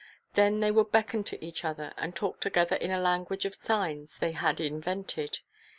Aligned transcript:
Then 0.33 0.61
they 0.61 0.71
would 0.71 0.91
beckon 0.91 1.23
to 1.25 1.45
each 1.45 1.63
other 1.63 1.93
and 1.95 2.15
talk 2.15 2.39
together 2.39 2.75
in 2.75 2.89
a 2.89 2.99
language 2.99 3.45
of 3.45 3.53
signs 3.53 4.17
they 4.17 4.31
had 4.31 4.59
invented. 4.59 5.41